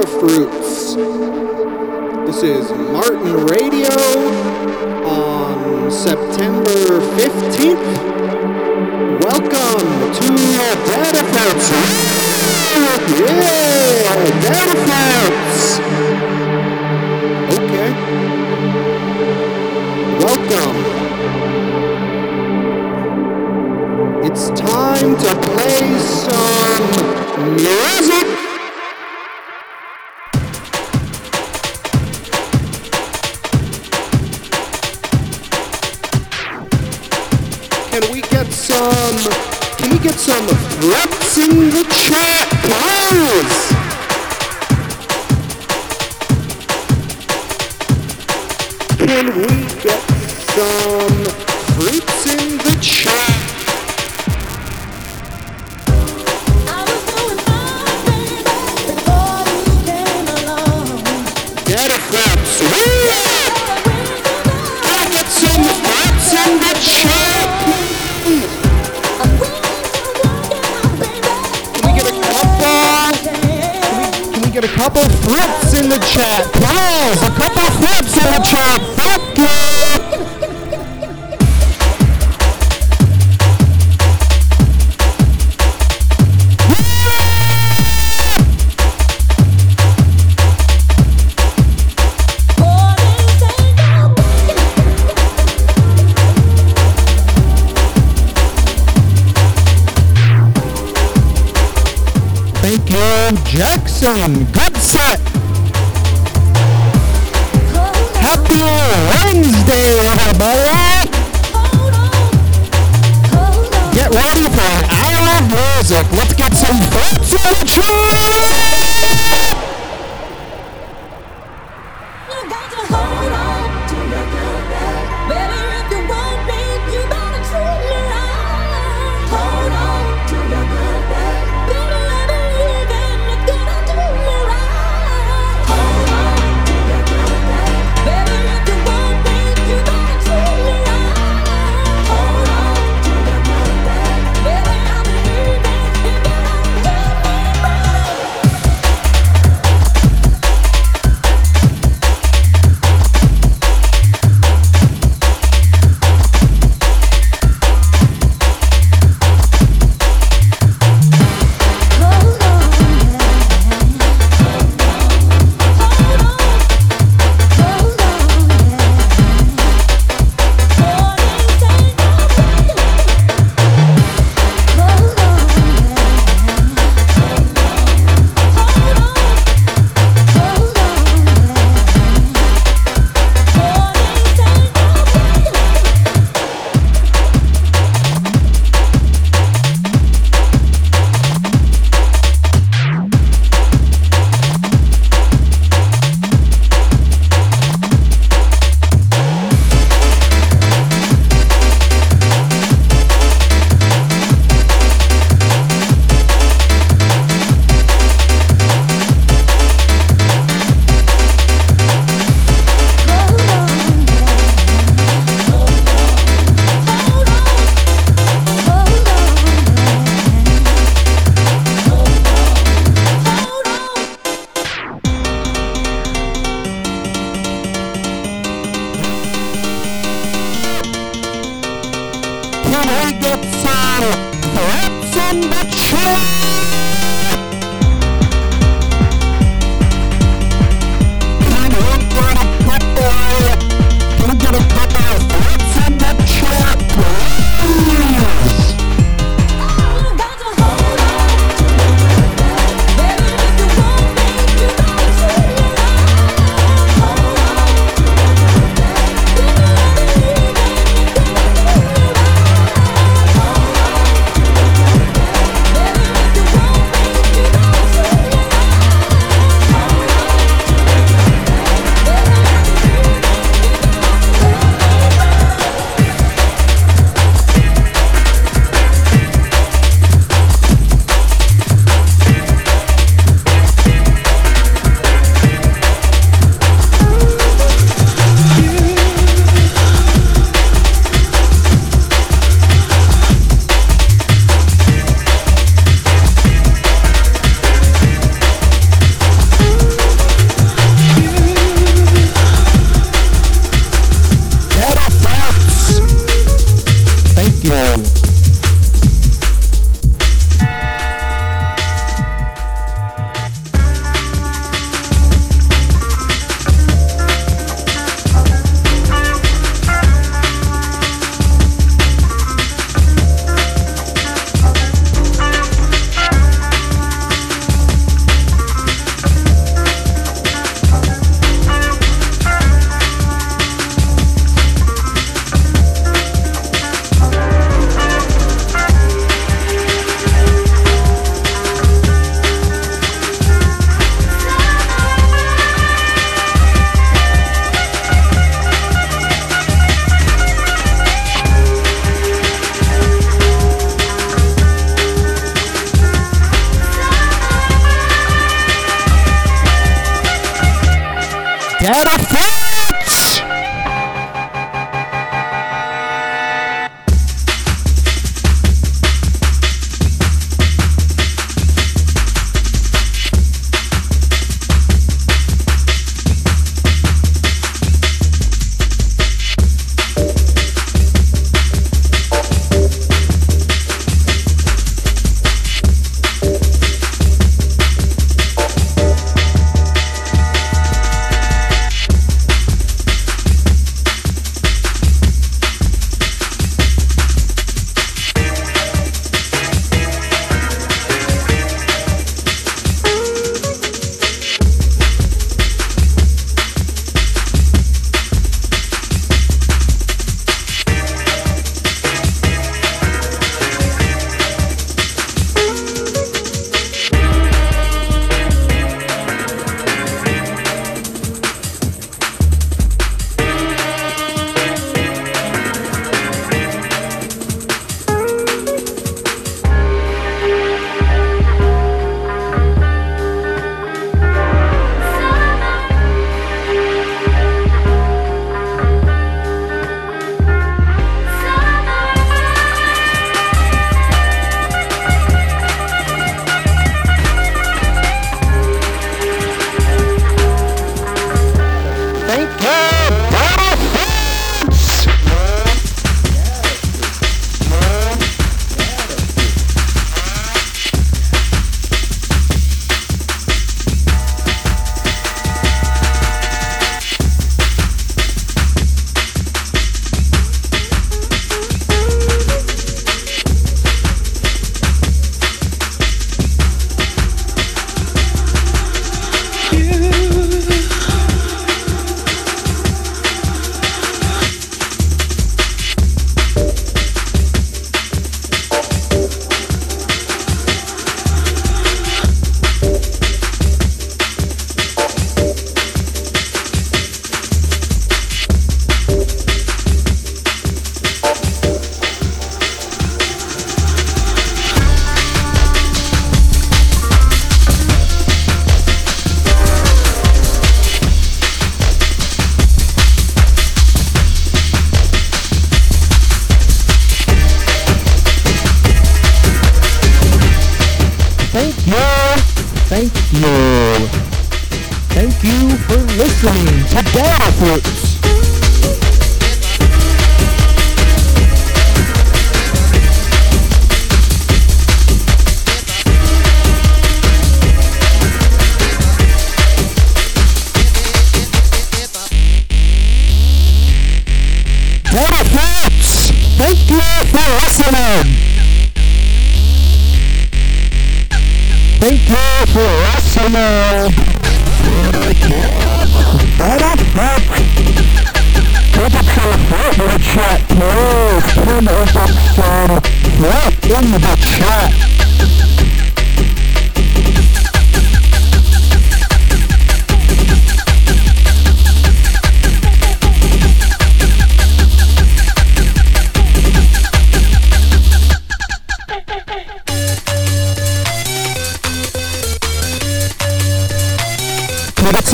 [0.00, 0.94] Summer Fruits.
[2.26, 3.90] This is Martin Radio
[5.04, 7.98] on September 15th.
[9.20, 10.26] Welcome to
[10.86, 11.70] Data Fruits.
[13.20, 15.80] Yeah, Data Fruits.
[17.58, 17.90] Okay.
[20.24, 20.76] Welcome.
[24.24, 28.39] It's time to play some music.
[40.20, 40.46] some
[40.90, 42.19] rats in the chat.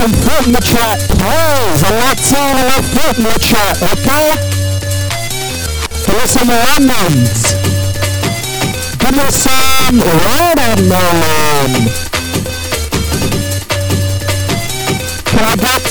[0.07, 1.83] and put in the chat, please.
[1.83, 4.39] I'm not saying enough put in the chat, okay?
[6.07, 7.59] Give me some lemons.
[9.03, 11.73] Give me some watermelon.
[15.27, 15.83] Can I get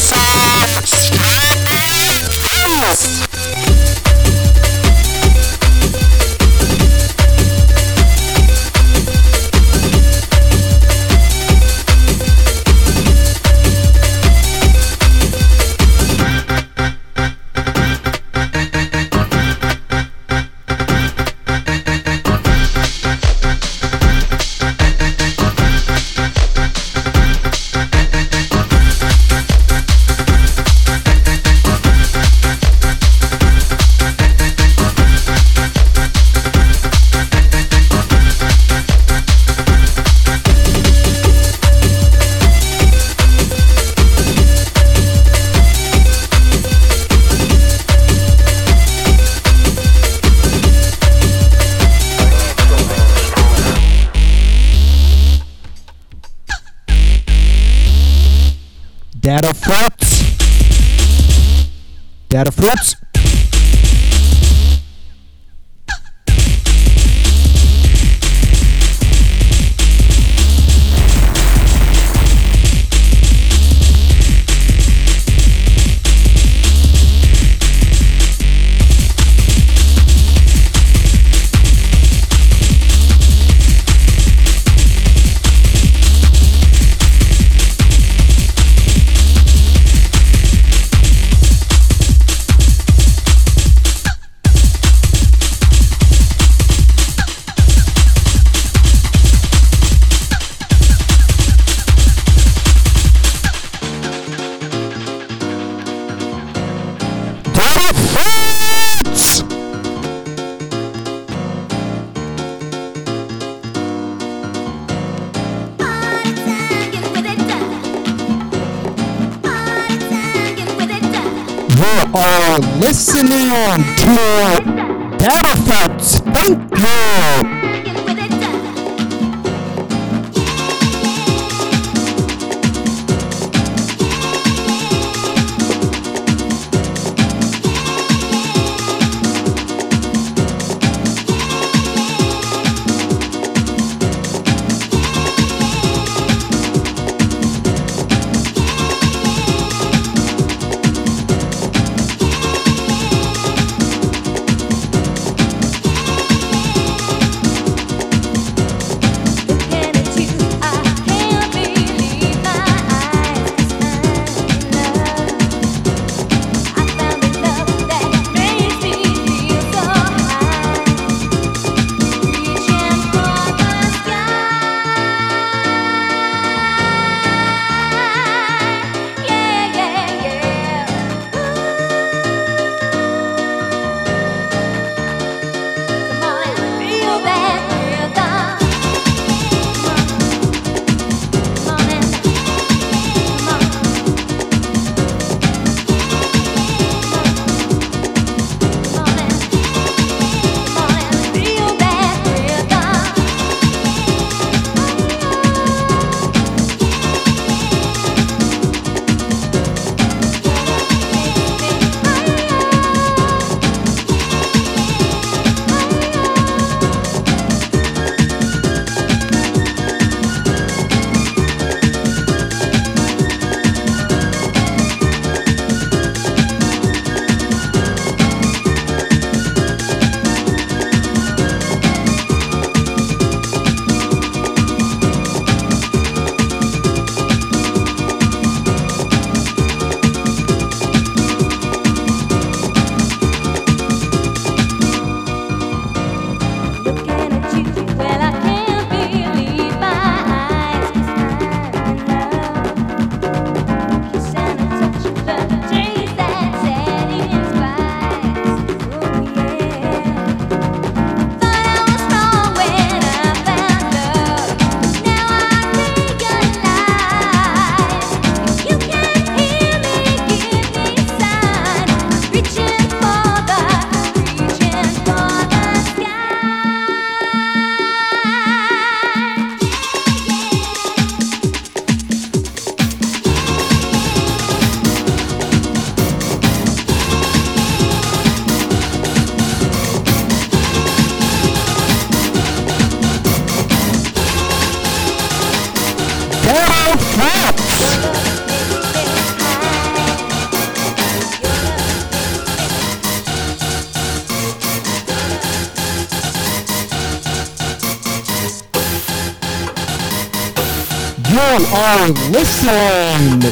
[312.05, 313.49] are listening to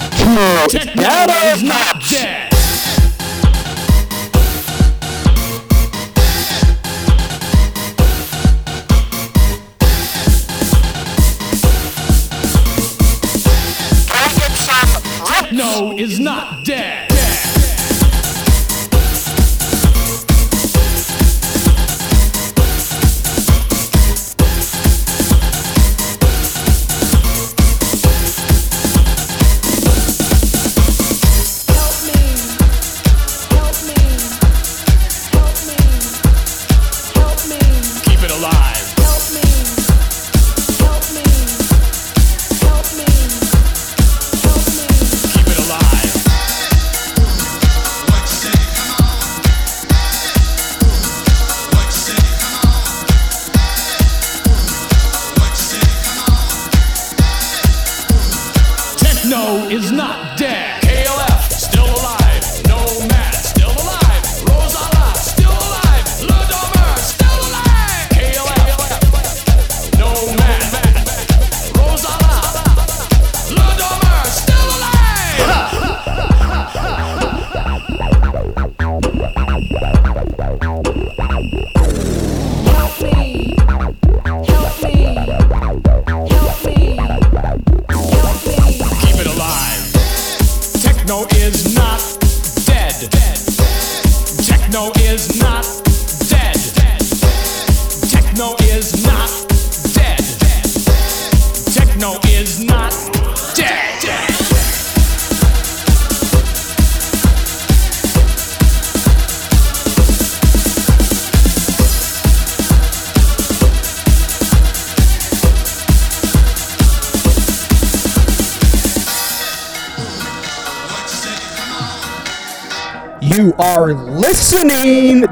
[0.69, 1.12] Techno
[1.53, 2.50] is not dead.
[15.25, 17.12] Techno is not dead.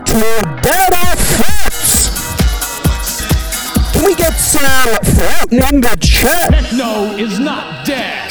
[0.06, 2.10] to better thoughts.
[3.94, 4.64] Can we get some
[5.04, 6.50] Fortnite in the chat?
[6.50, 8.31] Techno is not dead.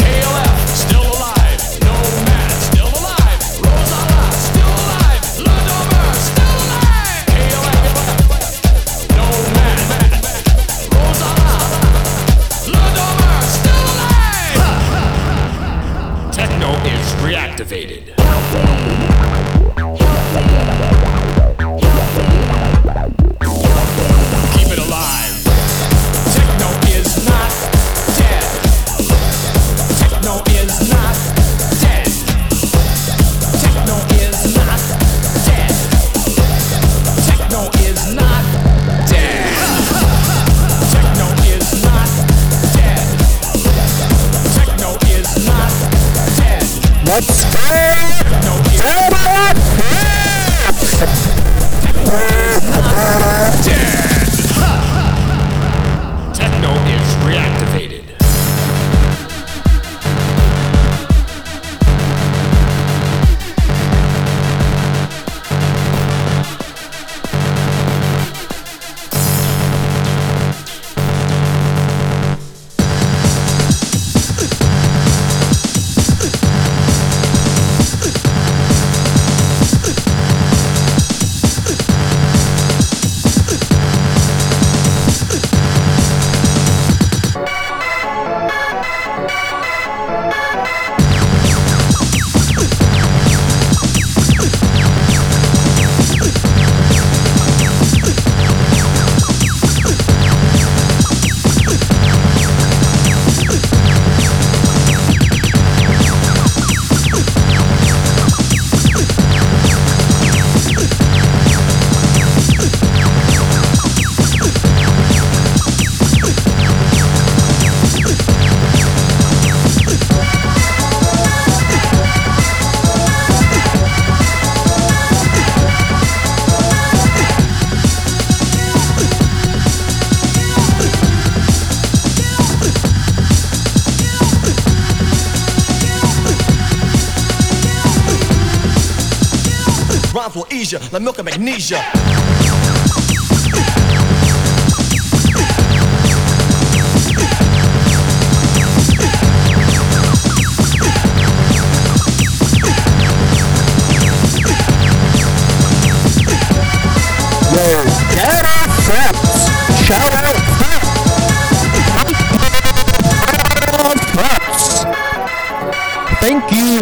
[140.76, 141.80] amnesia, la milk and magnesia.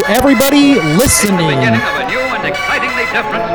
[0.09, 1.39] everybody listening.
[1.39, 3.48] It's the beginning of a new and excitingly different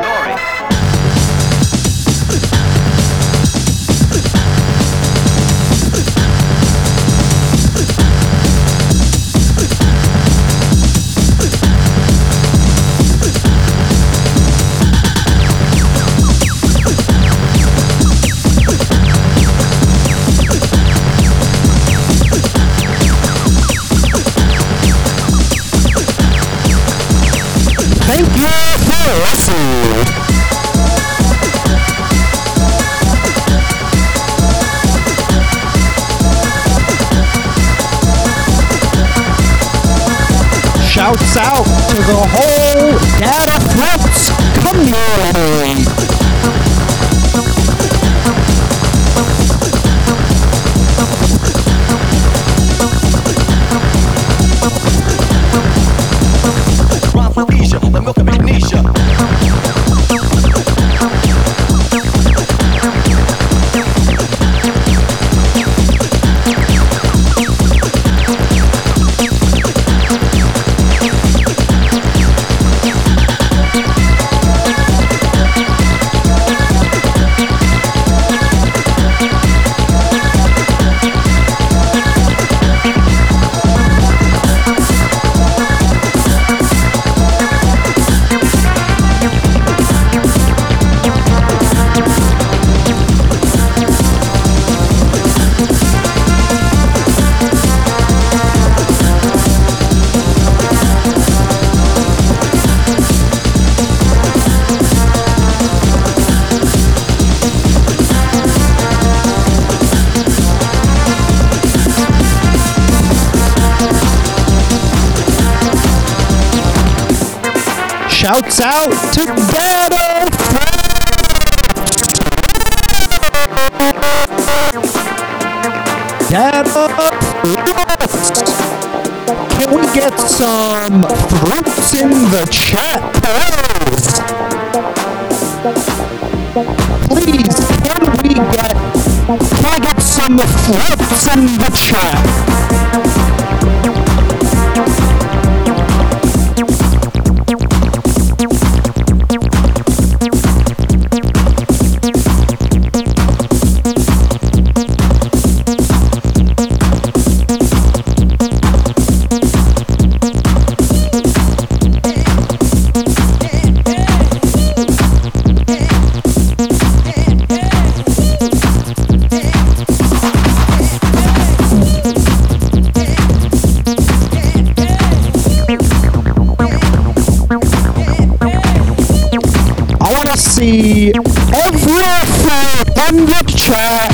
[180.64, 181.12] see
[181.52, 184.10] every fruit in the chat.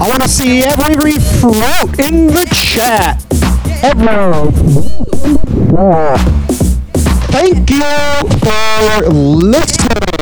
[0.00, 3.24] I want to see every fruit in the chat.
[3.82, 4.06] Every
[7.32, 10.21] Thank you for listening.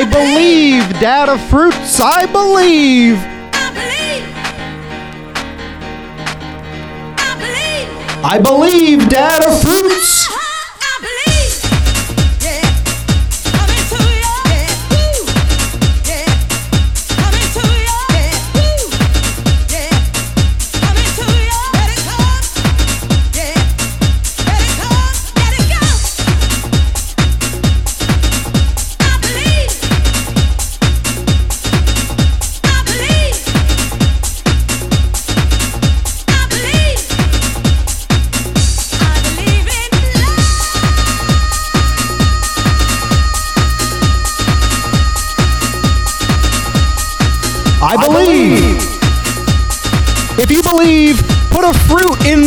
[0.00, 3.18] I believe, Data Fruits, I believe.
[8.24, 10.49] I believe, Data Fruits.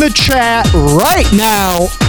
[0.04, 2.03] The chat right now.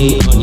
[0.00, 0.37] we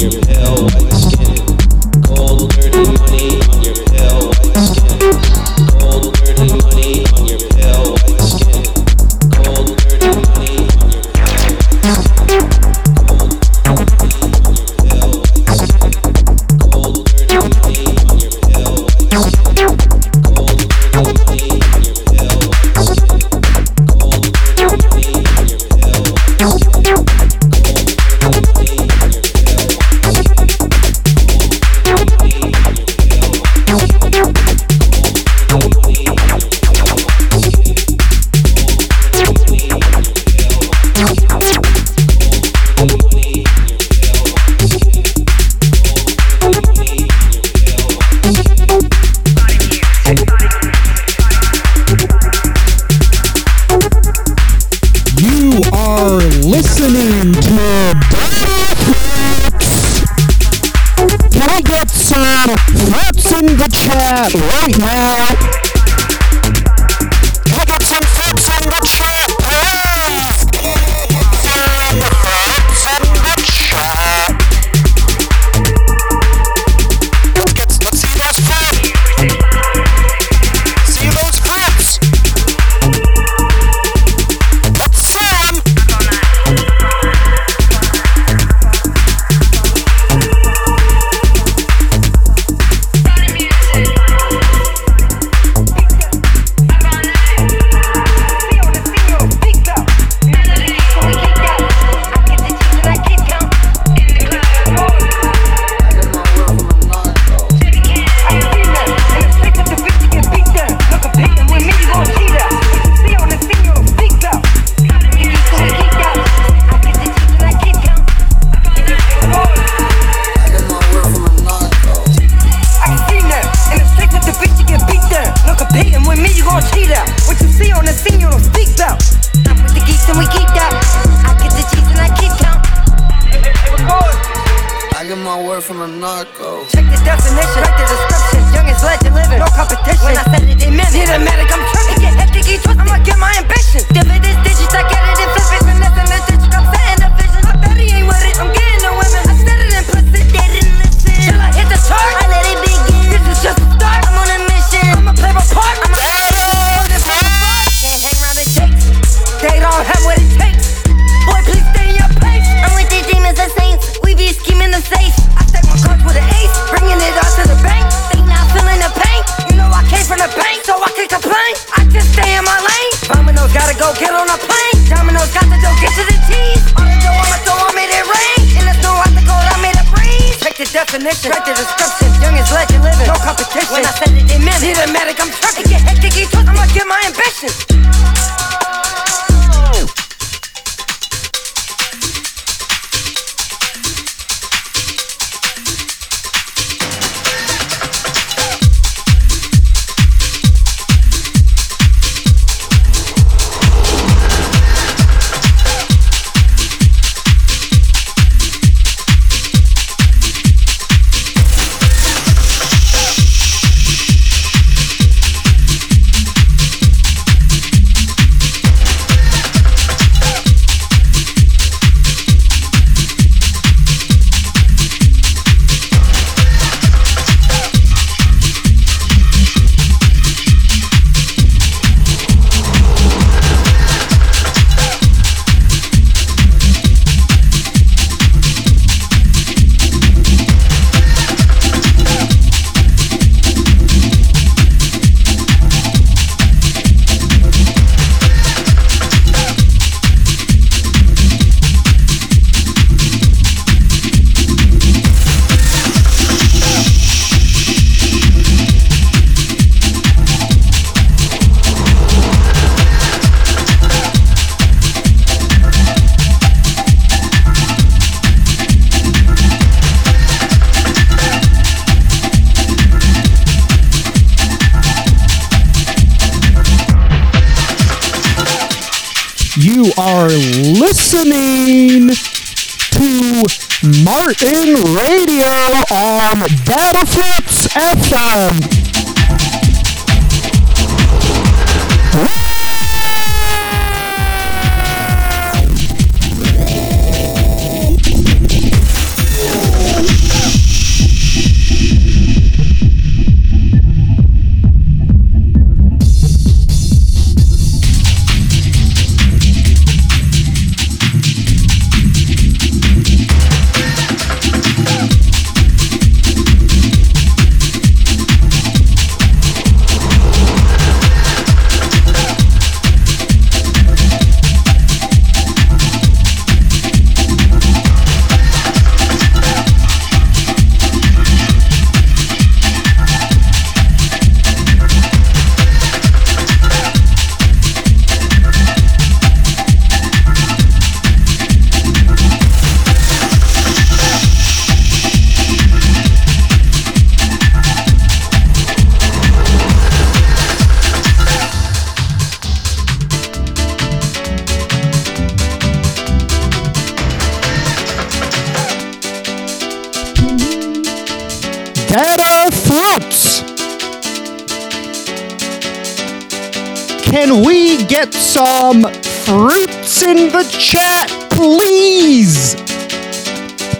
[368.15, 368.81] some
[369.25, 372.55] fruits in the chat, please?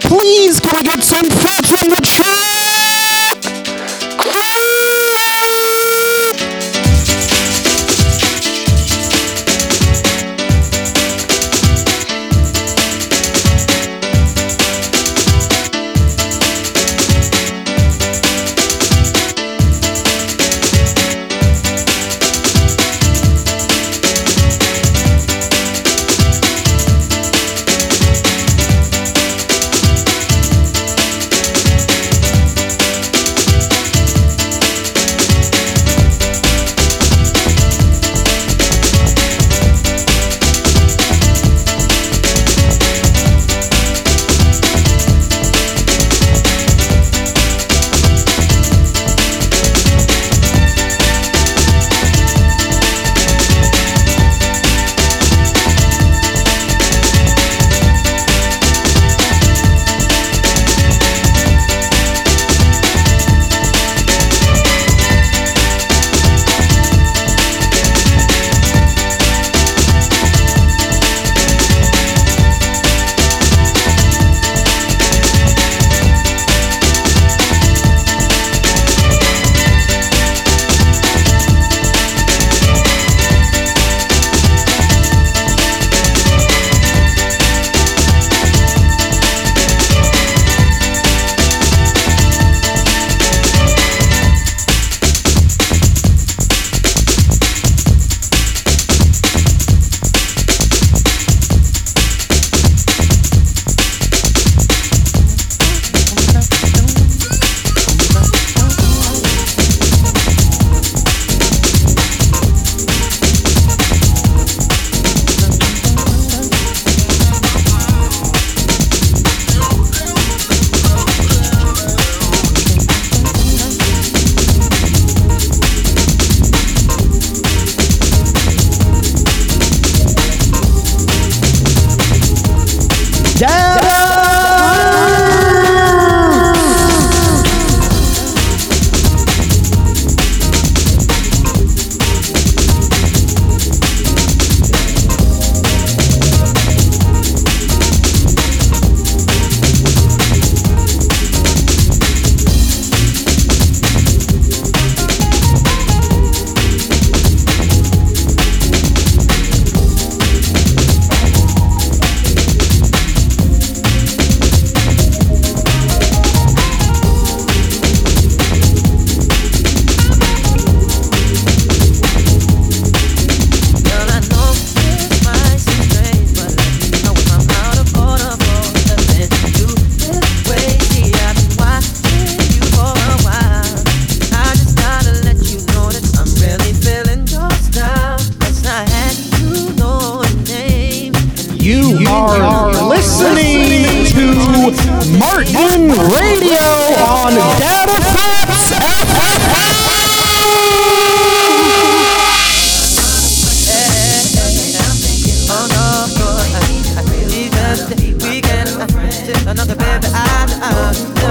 [0.02, 2.55] Please, can we get some fruits in the chat?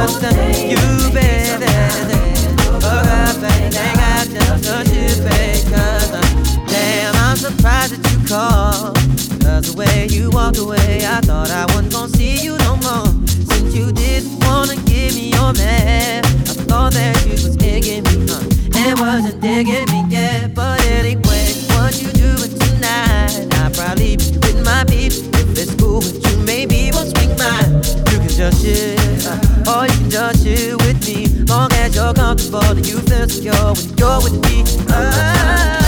[0.07, 0.95] you
[3.45, 6.11] everything I just told you because
[6.69, 8.97] damn, I'm surprised that you called.
[9.43, 13.07] Cause the way you walked away, I thought I wasn't gonna see you no more.
[13.49, 18.27] Since you didn't wanna give me your man, I thought that you was digging me,
[18.29, 18.45] huh?
[18.77, 23.49] And wasn't digging me yet, but anyway, what you doing tonight?
[23.55, 25.25] I'll probably be with my people.
[25.41, 28.14] If it's cool you, maybe we'll swing by
[28.51, 29.63] just uh, you.
[29.67, 31.45] Oh, you can just you with me.
[31.45, 34.65] Long as you're comfortable and you feel secure when you're with me.
[34.91, 35.84] Oh,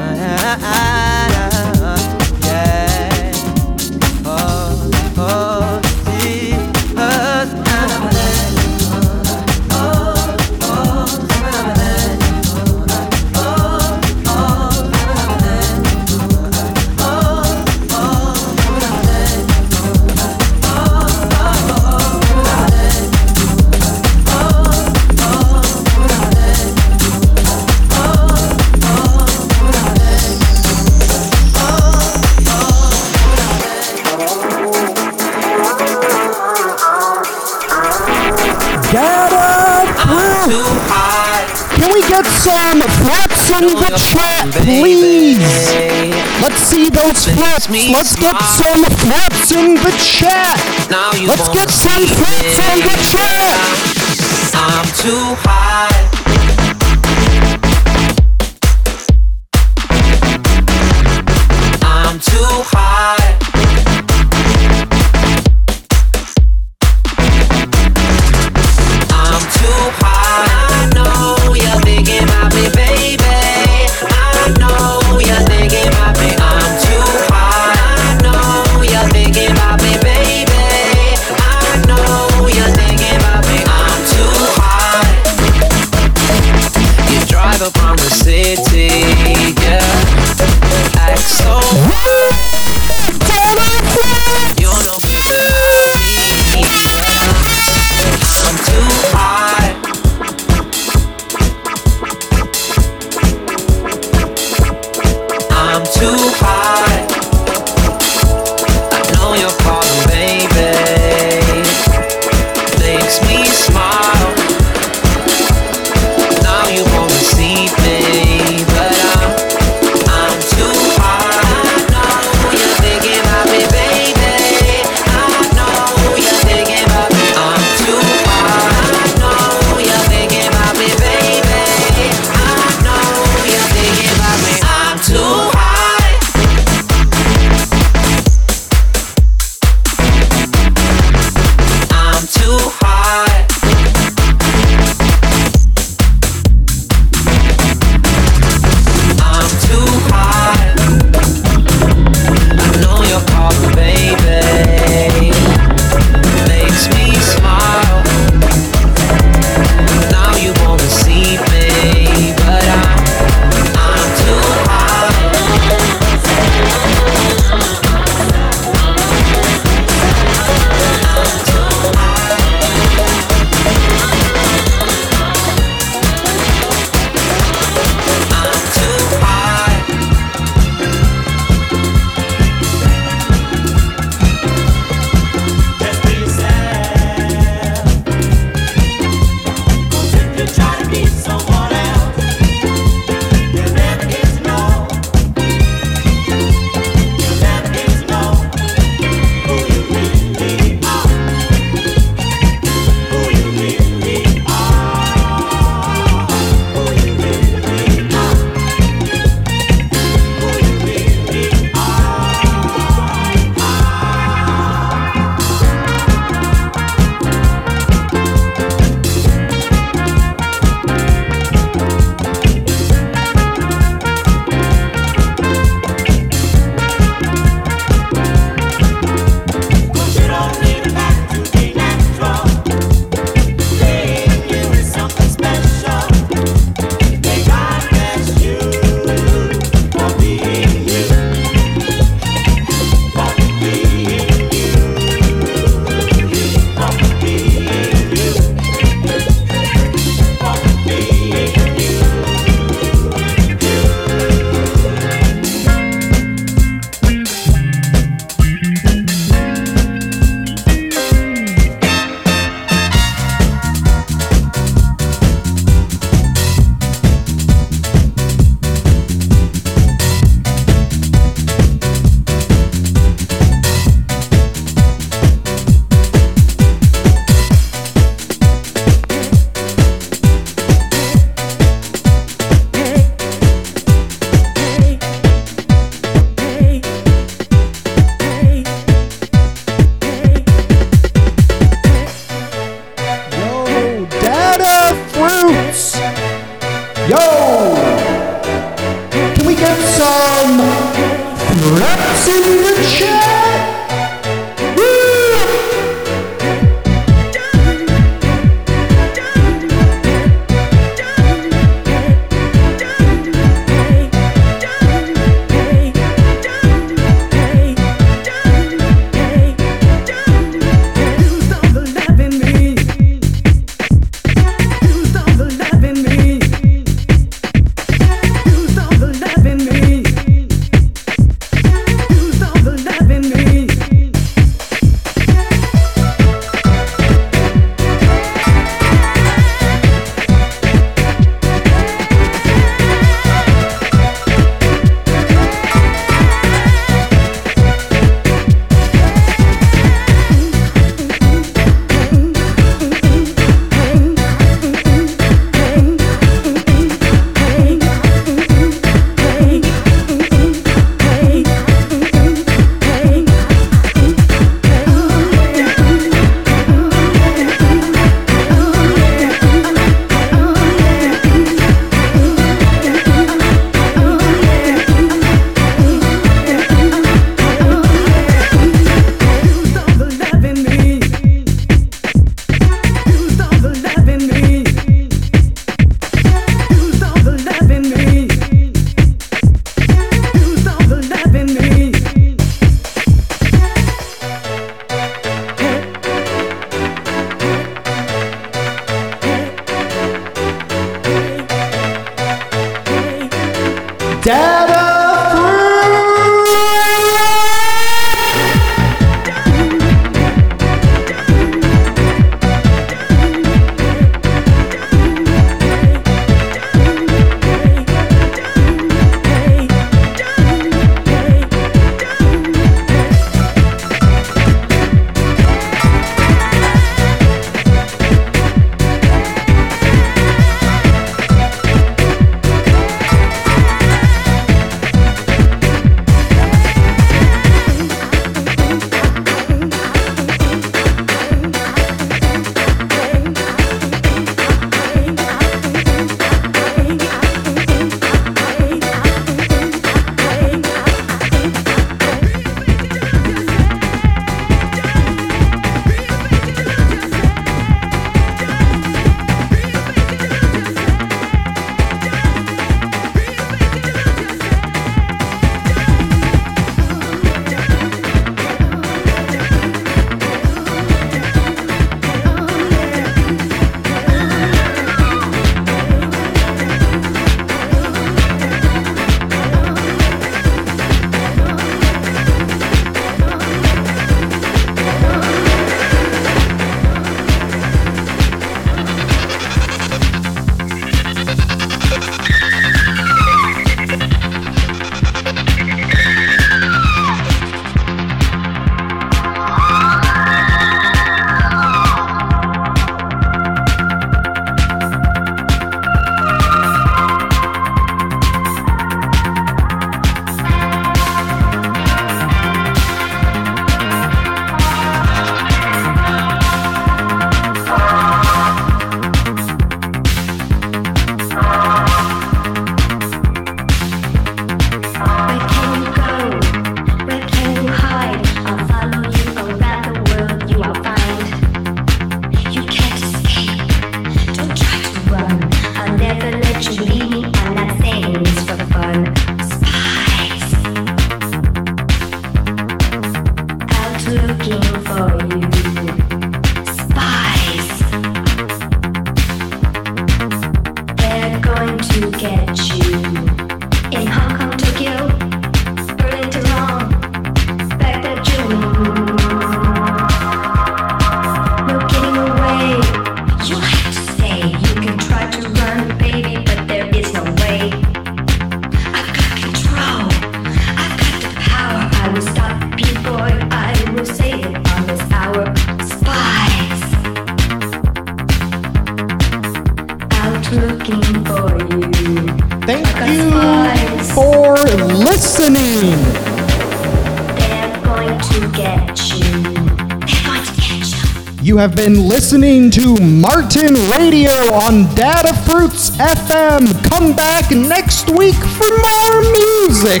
[591.58, 596.72] have been listening to Martin Radio on Data Fruits FM.
[596.88, 600.00] Come back next week for more music.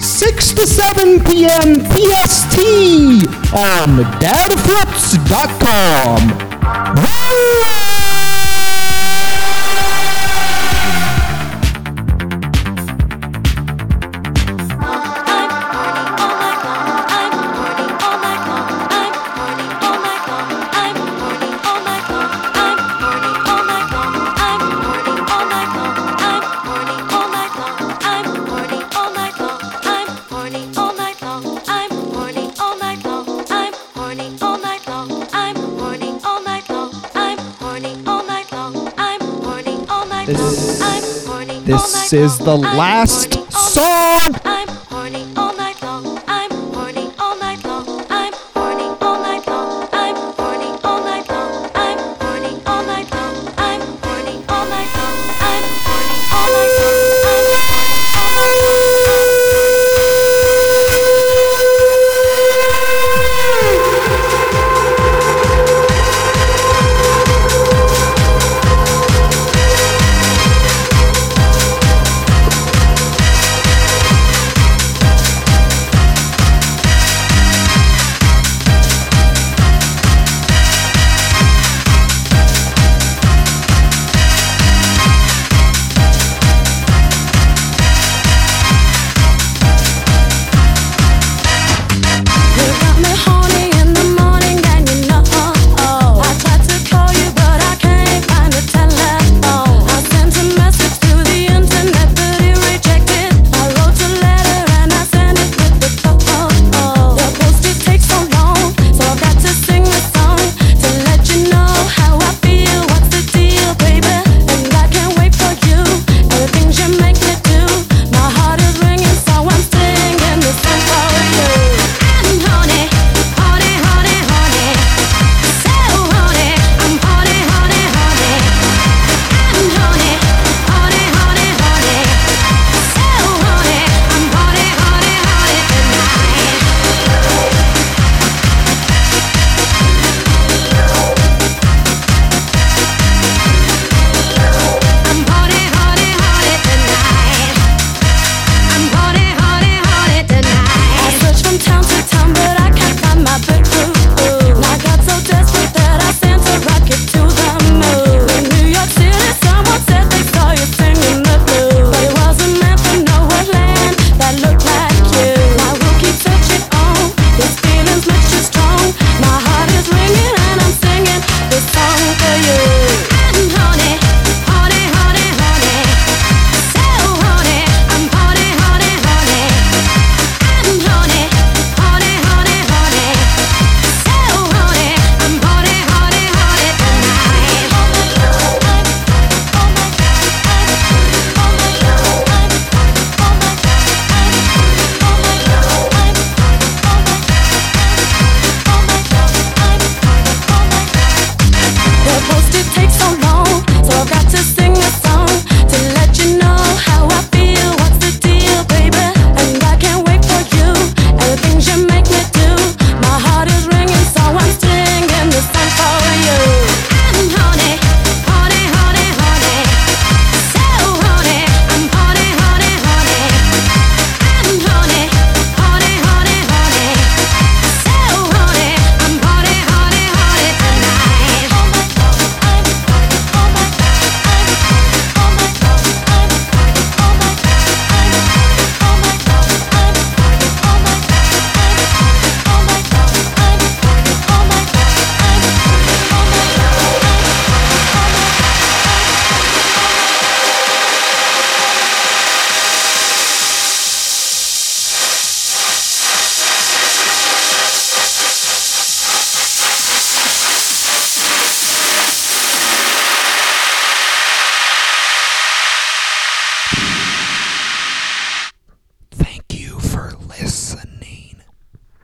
[0.00, 1.84] 6 to 7 p.m.
[1.84, 2.58] PST
[3.52, 6.41] on datafruits.com.
[40.26, 41.26] This,
[41.64, 44.61] this is the last song